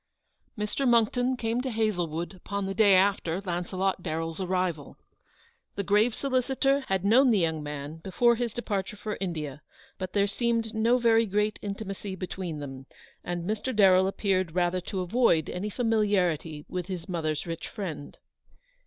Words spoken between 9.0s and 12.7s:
India, but there seemed no very great intimacy between